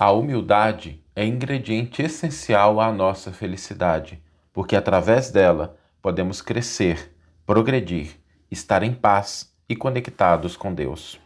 [0.00, 7.12] A humildade é ingrediente essencial à nossa felicidade, porque através dela podemos crescer,
[7.44, 8.10] progredir,
[8.48, 11.18] estar em paz e conectados com Deus.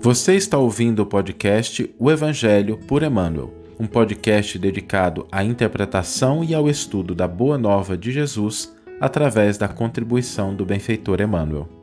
[0.00, 6.54] Você está ouvindo o podcast O Evangelho por Emmanuel, um podcast dedicado à interpretação e
[6.54, 11.75] ao estudo da Boa Nova de Jesus através da contribuição do benfeitor Emmanuel.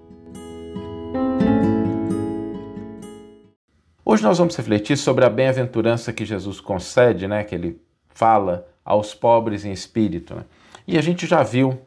[4.13, 9.15] Hoje nós vamos refletir sobre a bem-aventurança que Jesus concede, né, que ele fala aos
[9.15, 10.35] pobres em espírito.
[10.35, 10.43] Né?
[10.87, 11.81] E a gente já viu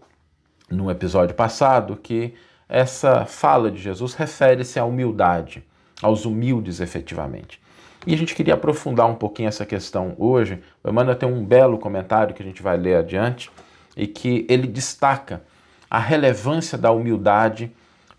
[0.68, 2.34] no episódio passado que
[2.68, 5.62] essa fala de Jesus refere-se à humildade,
[6.02, 7.60] aos humildes efetivamente.
[8.04, 10.60] E a gente queria aprofundar um pouquinho essa questão hoje.
[10.82, 13.52] O Emmanuel tem um belo comentário que a gente vai ler adiante
[13.96, 15.44] e que ele destaca
[15.88, 17.70] a relevância da humildade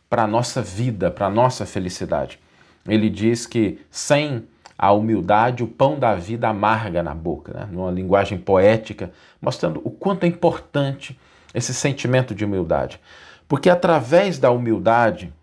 [0.09, 2.39] para a nossa vida, para a nossa felicidade.
[2.87, 4.47] Ele diz que sem
[4.77, 7.67] a humildade, o pão da vida amarga na boca, né?
[7.71, 9.11] numa linguagem poética,
[9.41, 11.19] mostrando o quanto é importante
[11.53, 12.99] esse sentimento de humildade.
[13.47, 15.33] Porque é através da humildade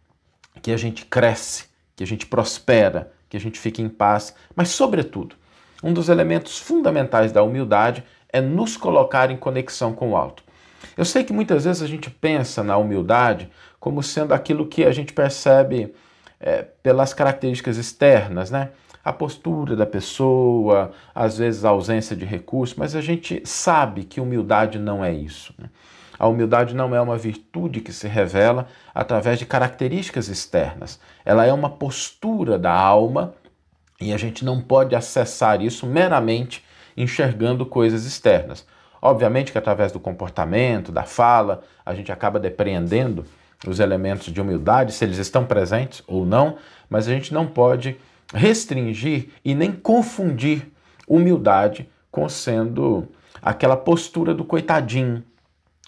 [0.62, 4.68] que a gente cresce, que a gente prospera, que a gente fica em paz, mas,
[4.68, 5.34] sobretudo,
[5.82, 10.44] um dos elementos fundamentais da humildade é nos colocar em conexão com o alto.
[10.96, 14.92] Eu sei que muitas vezes a gente pensa na humildade como sendo aquilo que a
[14.92, 15.92] gente percebe
[16.40, 18.70] é, pelas características externas, né?
[19.04, 24.20] A postura da pessoa, às vezes a ausência de recursos, mas a gente sabe que
[24.20, 25.54] humildade não é isso.
[25.58, 25.68] Né?
[26.18, 30.98] A humildade não é uma virtude que se revela através de características externas.
[31.22, 33.34] Ela é uma postura da alma
[34.00, 36.64] e a gente não pode acessar isso meramente
[36.96, 38.66] enxergando coisas externas.
[39.02, 43.26] Obviamente que através do comportamento, da fala, a gente acaba depreendendo
[43.70, 46.56] os elementos de humildade, se eles estão presentes ou não,
[46.88, 47.96] mas a gente não pode
[48.32, 50.70] restringir e nem confundir
[51.06, 53.08] humildade com sendo
[53.42, 55.22] aquela postura do coitadinho,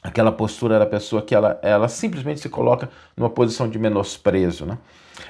[0.02, 4.66] aquela postura da pessoa que ela, ela simplesmente se coloca numa posição de menosprezo.
[4.66, 4.78] Né?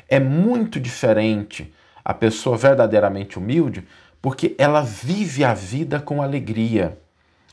[0.08, 1.72] É muito diferente
[2.04, 3.86] a pessoa verdadeiramente humilde
[4.20, 6.98] porque ela vive a vida com alegria,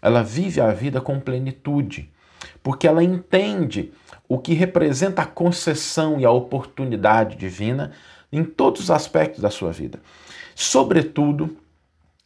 [0.01, 2.11] ela vive a vida com plenitude,
[2.63, 3.91] porque ela entende
[4.33, 7.91] o que representa a concessão e a oportunidade divina
[8.31, 9.99] em todos os aspectos da sua vida.
[10.55, 11.55] Sobretudo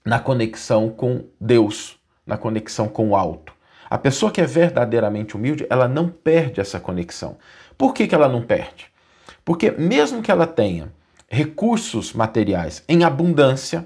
[0.05, 3.53] na conexão com Deus, na conexão com o alto.
[3.89, 7.37] A pessoa que é verdadeiramente humilde, ela não perde essa conexão.
[7.77, 8.85] Por que, que ela não perde?
[9.43, 10.93] Porque mesmo que ela tenha
[11.27, 13.85] recursos materiais em abundância,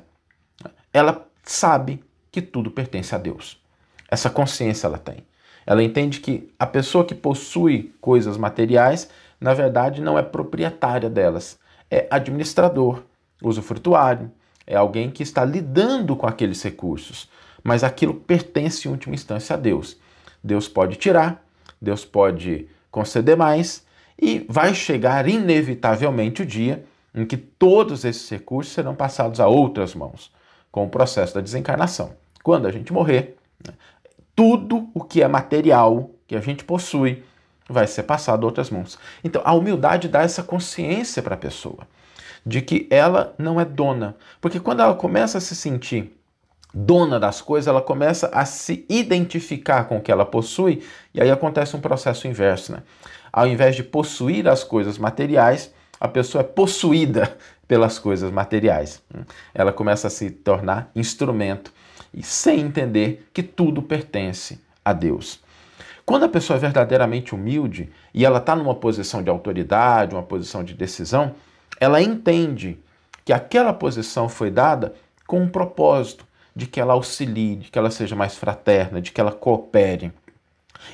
[0.93, 3.59] ela sabe que tudo pertence a Deus.
[4.07, 5.25] Essa consciência ela tem.
[5.65, 11.59] Ela entende que a pessoa que possui coisas materiais, na verdade, não é proprietária delas,
[11.89, 13.03] é administrador,
[13.41, 14.31] usufrutuário,
[14.65, 17.29] é alguém que está lidando com aqueles recursos,
[17.63, 19.97] mas aquilo pertence em última instância a Deus.
[20.43, 21.43] Deus pode tirar,
[21.81, 23.85] Deus pode conceder mais
[24.19, 29.93] e vai chegar inevitavelmente o dia em que todos esses recursos serão passados a outras
[29.93, 30.31] mãos,
[30.71, 32.13] com o processo da desencarnação.
[32.43, 33.35] Quando a gente morrer,
[33.65, 33.73] né,
[34.35, 37.23] tudo o que é material que a gente possui
[37.69, 38.97] vai ser passado a outras mãos.
[39.23, 41.87] Então, a humildade dá essa consciência para a pessoa
[42.45, 46.17] de que ela não é dona, porque quando ela começa a se sentir
[46.73, 51.29] dona das coisas, ela começa a se identificar com o que ela possui e aí
[51.29, 52.83] acontece um processo inverso, né?
[53.31, 57.37] Ao invés de possuir as coisas materiais, a pessoa é possuída
[57.67, 59.01] pelas coisas materiais.
[59.53, 61.71] Ela começa a se tornar instrumento
[62.13, 65.39] e sem entender que tudo pertence a Deus.
[66.05, 70.63] Quando a pessoa é verdadeiramente humilde e ela está numa posição de autoridade, uma posição
[70.63, 71.35] de decisão,
[71.79, 72.77] ela entende
[73.23, 74.93] que aquela posição foi dada
[75.25, 79.21] com um propósito de que ela auxilie, de que ela seja mais fraterna, de que
[79.21, 80.11] ela coopere.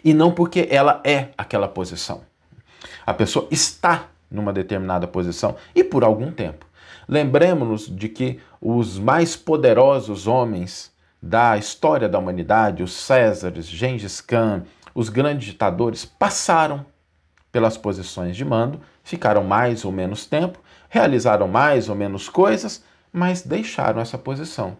[0.04, 2.22] E não porque ela é aquela posição.
[3.06, 6.66] A pessoa está numa determinada posição e por algum tempo.
[7.08, 10.92] Lembremos-nos de que os mais poderosos homens
[11.22, 16.86] da história da humanidade, os Césares, Gengis Khan, os grandes ditadores passaram
[17.52, 20.60] pelas posições de mando, ficaram mais ou menos tempo,
[20.90, 24.78] realizaram mais ou menos coisas, mas deixaram essa posição.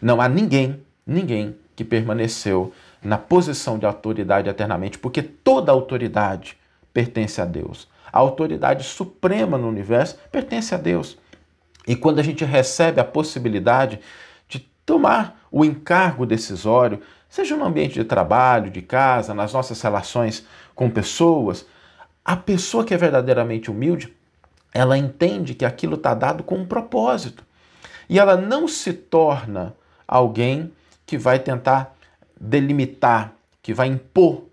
[0.00, 2.72] Não há ninguém, ninguém que permaneceu
[3.02, 6.56] na posição de autoridade eternamente, porque toda autoridade
[6.92, 7.88] pertence a Deus.
[8.12, 11.16] A autoridade suprema no universo pertence a Deus.
[11.86, 14.00] E quando a gente recebe a possibilidade
[14.90, 20.44] tomar o encargo decisório, seja no ambiente de trabalho, de casa, nas nossas relações
[20.74, 21.64] com pessoas,
[22.24, 24.12] a pessoa que é verdadeiramente humilde
[24.74, 27.44] ela entende que aquilo está dado com um propósito.
[28.08, 29.76] E ela não se torna
[30.08, 30.72] alguém
[31.06, 31.94] que vai tentar
[32.40, 33.32] delimitar,
[33.62, 34.44] que vai impor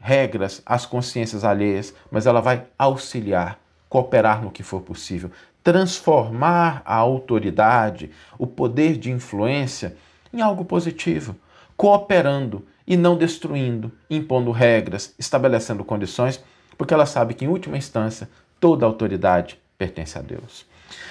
[0.00, 5.30] regras às consciências alheias, mas ela vai auxiliar, cooperar no que for possível,
[5.62, 9.96] transformar a autoridade, o poder de influência
[10.32, 11.36] em algo positivo,
[11.76, 16.42] cooperando e não destruindo, impondo regras, estabelecendo condições,
[16.76, 18.28] porque ela sabe que, em última instância,
[18.58, 20.66] toda autoridade pertence a Deus.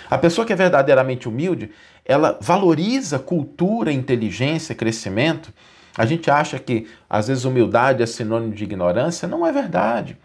[0.09, 1.71] A pessoa que é verdadeiramente humilde,
[2.03, 5.53] ela valoriza cultura, inteligência, crescimento.
[5.97, 10.17] A gente acha que às vezes humildade é sinônimo de ignorância, não é verdade.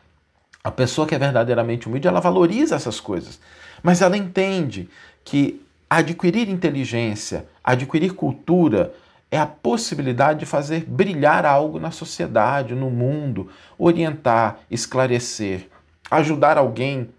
[0.63, 3.41] A pessoa que é verdadeiramente humilde, ela valoriza essas coisas,
[3.83, 4.89] mas ela entende
[5.25, 8.95] que adquirir inteligência, adquirir cultura,
[9.31, 15.69] é a possibilidade de fazer brilhar algo na sociedade, no mundo, orientar, esclarecer,
[16.11, 17.11] ajudar alguém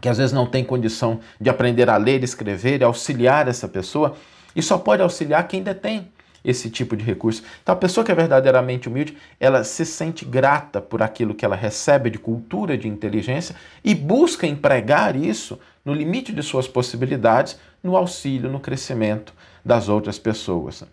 [0.00, 4.16] que às vezes não tem condição de aprender a ler e escrever auxiliar essa pessoa,
[4.54, 6.11] e só pode auxiliar quem detém
[6.44, 7.42] esse tipo de recurso.
[7.62, 11.56] Então, a pessoa que é verdadeiramente humilde, ela se sente grata por aquilo que ela
[11.56, 13.54] recebe de cultura, de inteligência
[13.84, 19.32] e busca empregar isso no limite de suas possibilidades, no auxílio, no crescimento
[19.64, 20.84] das outras pessoas.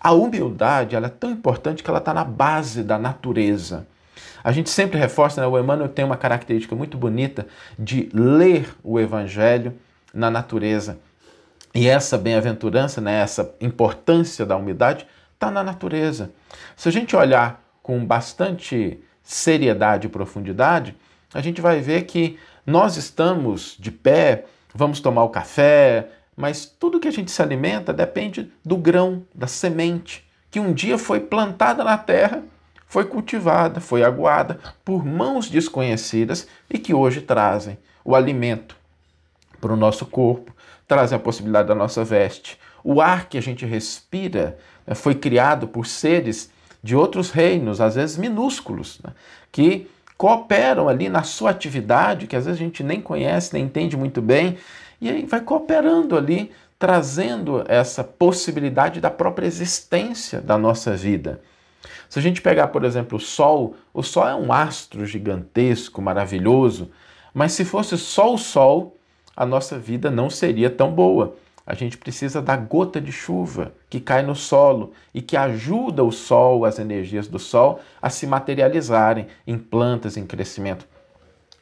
[0.00, 3.86] A humildade ela é tão importante que ela está na base da natureza.
[4.42, 5.46] A gente sempre reforça, né?
[5.46, 7.46] o Emmanuel tem uma característica muito bonita
[7.78, 9.74] de ler o Evangelho
[10.14, 10.98] na natureza.
[11.78, 16.32] E essa bem-aventurança, né, essa importância da humildade, está na natureza.
[16.76, 20.96] Se a gente olhar com bastante seriedade e profundidade,
[21.32, 22.36] a gente vai ver que
[22.66, 27.92] nós estamos de pé, vamos tomar o café, mas tudo que a gente se alimenta
[27.92, 32.42] depende do grão, da semente, que um dia foi plantada na terra
[32.88, 38.78] foi cultivada, foi aguada por mãos desconhecidas e que hoje trazem o alimento
[39.60, 40.54] para o nosso corpo,
[40.86, 42.58] trazem a possibilidade da nossa veste.
[42.82, 46.50] O ar que a gente respira né, foi criado por seres
[46.82, 49.12] de outros reinos, às vezes minúsculos, né,
[49.50, 53.96] que cooperam ali na sua atividade, que às vezes a gente nem conhece, nem entende
[53.96, 54.56] muito bem,
[55.00, 61.40] e aí vai cooperando ali, trazendo essa possibilidade da própria existência da nossa vida.
[62.08, 66.90] Se a gente pegar, por exemplo, o Sol, o Sol é um astro gigantesco, maravilhoso,
[67.34, 68.97] mas se fosse só o Sol,
[69.38, 71.36] a nossa vida não seria tão boa.
[71.64, 76.10] A gente precisa da gota de chuva que cai no solo e que ajuda o
[76.10, 80.88] sol, as energias do sol, a se materializarem em plantas em crescimento.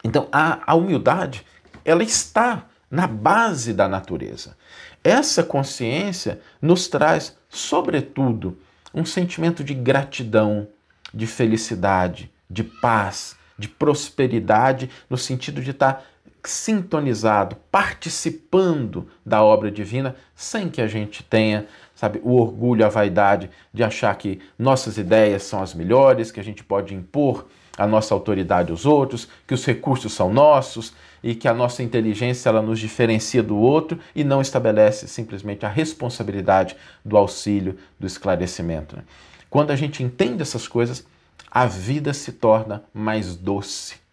[0.02, 1.44] Então, a, a humildade,
[1.84, 4.56] ela está na base da natureza.
[5.04, 8.56] Essa consciência nos traz, sobretudo,
[8.94, 10.66] um sentimento de gratidão,
[11.12, 16.02] de felicidade, de paz, de prosperidade, no sentido de estar
[16.48, 23.50] sintonizado, participando da obra divina, sem que a gente tenha, sabe, o orgulho, a vaidade
[23.72, 27.46] de achar que nossas ideias são as melhores, que a gente pode impor
[27.76, 32.48] a nossa autoridade aos outros, que os recursos são nossos e que a nossa inteligência
[32.48, 38.96] ela nos diferencia do outro e não estabelece simplesmente a responsabilidade do auxílio, do esclarecimento.
[38.96, 39.02] Né?
[39.50, 41.06] Quando a gente entende essas coisas,
[41.50, 44.05] a vida se torna mais doce?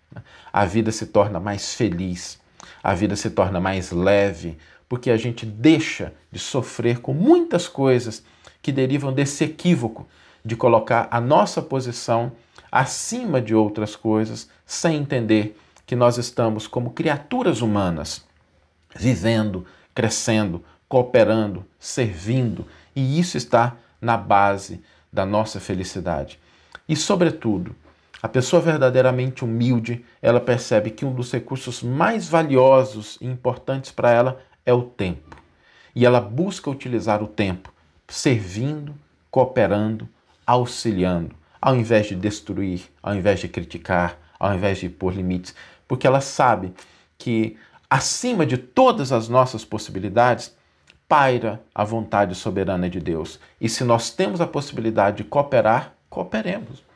[0.51, 2.39] A vida se torna mais feliz,
[2.83, 8.23] a vida se torna mais leve, porque a gente deixa de sofrer com muitas coisas
[8.61, 10.07] que derivam desse equívoco
[10.44, 12.31] de colocar a nossa posição
[12.71, 18.26] acima de outras coisas, sem entender que nós estamos como criaturas humanas,
[18.95, 26.40] vivendo, crescendo, cooperando, servindo, e isso está na base da nossa felicidade.
[26.87, 27.76] E, sobretudo,
[28.23, 34.11] a pessoa verdadeiramente humilde, ela percebe que um dos recursos mais valiosos e importantes para
[34.11, 35.35] ela é o tempo.
[35.94, 37.73] E ela busca utilizar o tempo
[38.07, 38.95] servindo,
[39.30, 40.07] cooperando,
[40.47, 45.53] auxiliando, ao invés de destruir, ao invés de criticar, ao invés de pôr limites,
[45.85, 46.73] porque ela sabe
[47.18, 47.57] que
[47.89, 50.56] acima de todas as nossas possibilidades
[51.09, 53.37] paira a vontade soberana de Deus.
[53.59, 56.93] E se nós temos a possibilidade de cooperar, cooperemos.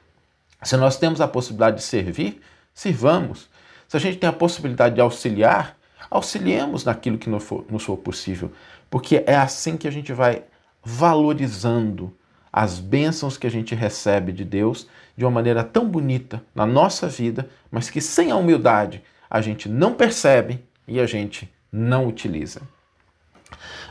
[0.63, 2.41] Se nós temos a possibilidade de servir,
[2.73, 3.49] sirvamos.
[3.87, 5.77] Se a gente tem a possibilidade de auxiliar,
[6.09, 8.51] auxiliemos naquilo que nos for, for possível,
[8.89, 10.43] porque é assim que a gente vai
[10.83, 12.15] valorizando
[12.51, 17.07] as bênçãos que a gente recebe de Deus de uma maneira tão bonita na nossa
[17.07, 22.61] vida, mas que sem a humildade a gente não percebe e a gente não utiliza.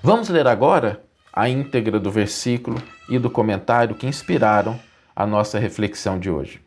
[0.03, 4.81] Vamos ler agora a íntegra do versículo e do comentário que inspiraram
[5.17, 6.61] a nossa reflexão de hoje.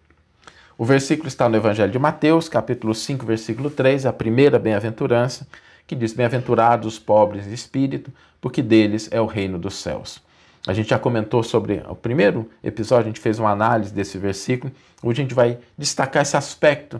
[0.76, 5.48] O versículo está no Evangelho de Mateus, capítulo 5, versículo 3, a primeira bem-aventurança,
[5.86, 10.20] que diz: Bem-aventurados os pobres de espírito, porque deles é o reino dos céus.
[10.66, 14.74] A gente já comentou sobre o primeiro episódio, a gente fez uma análise desse versículo.
[15.04, 17.00] Hoje a gente vai destacar esse aspecto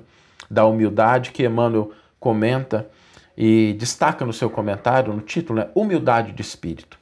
[0.50, 2.88] da humildade que Emmanuel comenta
[3.38, 5.70] e destaca no seu comentário, no título, né?
[5.74, 7.00] Humildade de espírito.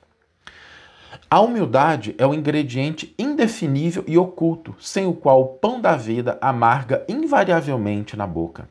[1.29, 6.37] A humildade é o ingrediente indefinível e oculto, sem o qual o pão da vida
[6.41, 8.69] amarga invariavelmente na boca.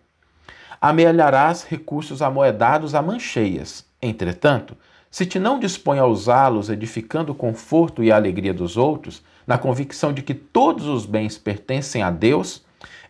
[0.80, 3.84] Amealharás recursos amoedados a mancheias.
[4.00, 4.76] Entretanto,
[5.10, 9.56] se te não dispõe a usá-los edificando o conforto e a alegria dos outros, na
[9.56, 12.64] convicção de que todos os bens pertencem a Deus,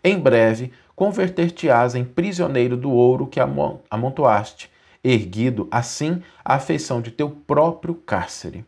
[0.05, 3.41] em breve converter-te-ás em prisioneiro do ouro que
[3.91, 4.71] amontoaste,
[5.03, 8.65] erguido assim à afeição de teu próprio cárcere.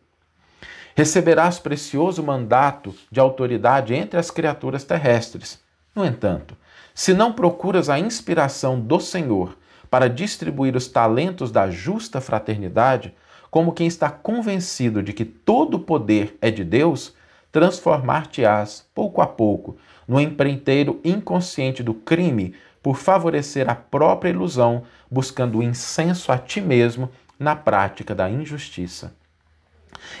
[0.95, 5.59] Receberás precioso mandato de autoridade entre as criaturas terrestres.
[5.95, 6.55] No entanto,
[6.93, 9.57] se não procuras a inspiração do Senhor
[9.89, 13.13] para distribuir os talentos da justa fraternidade,
[13.49, 17.15] como quem está convencido de que todo o poder é de Deus,
[17.51, 19.77] transformar-te-ás, pouco a pouco,
[20.07, 26.61] no empreiteiro inconsciente do crime por favorecer a própria ilusão, buscando o incenso a ti
[26.61, 29.15] mesmo na prática da injustiça.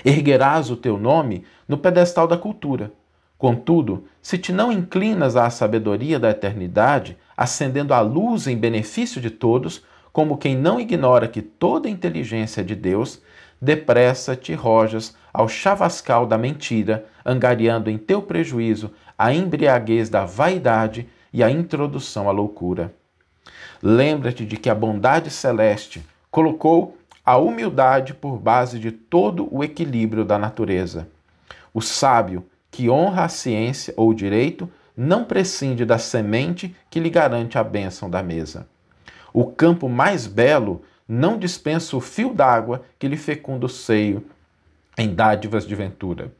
[0.03, 2.91] Erguerás o teu nome no pedestal da cultura.
[3.37, 9.29] Contudo, se te não inclinas à sabedoria da eternidade, acendendo a luz em benefício de
[9.29, 13.21] todos, como quem não ignora que toda inteligência é de Deus,
[13.61, 21.07] depressa te rojas ao chavascal da mentira, angariando em teu prejuízo a embriaguez da vaidade
[21.31, 22.93] e a introdução à loucura.
[23.81, 26.97] Lembra-te de que a bondade celeste colocou
[27.29, 31.07] a humildade por base de todo o equilíbrio da natureza.
[31.71, 34.67] O sábio, que honra a ciência ou o direito,
[34.97, 38.67] não prescinde da semente que lhe garante a bênção da mesa.
[39.31, 44.25] O campo mais belo não dispensa o fio d'água que lhe fecunda o seio
[44.97, 46.33] em dádivas de ventura.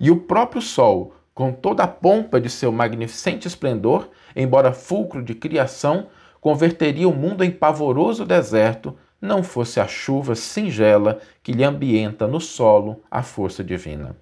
[0.00, 5.32] E o próprio sol, com toda a pompa de seu magnificente esplendor, embora fulcro de
[5.32, 6.08] criação,
[6.40, 12.40] converteria o mundo em pavoroso deserto não fosse a chuva singela que lhe ambienta no
[12.40, 14.14] solo a força divina.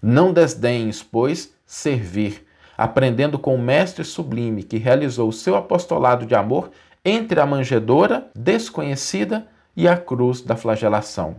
[0.00, 2.46] Não desdenhes, pois, servir,
[2.78, 6.70] aprendendo com o Mestre sublime que realizou o seu apostolado de amor
[7.04, 11.36] entre a manjedoura desconhecida e a cruz da flagelação,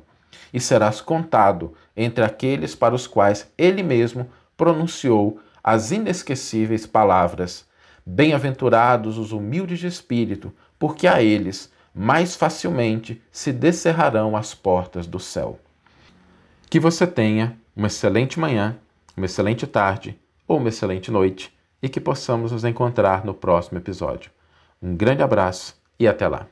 [0.53, 7.65] e serás contado entre aqueles para os quais ele mesmo pronunciou as inesquecíveis palavras:
[8.05, 15.19] Bem-aventurados os humildes de espírito, porque a eles mais facilmente se descerrarão as portas do
[15.19, 15.59] céu.
[16.69, 18.77] Que você tenha uma excelente manhã,
[19.15, 24.31] uma excelente tarde ou uma excelente noite e que possamos nos encontrar no próximo episódio.
[24.81, 26.47] Um grande abraço e até lá!